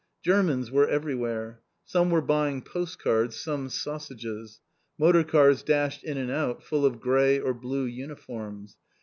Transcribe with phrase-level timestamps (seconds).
[0.23, 1.61] Germans were everywhere.
[1.85, 4.59] Some were buying postcards, some sausages.
[4.97, 8.77] Motor cars dashed in and out full of grey or blue uniforms.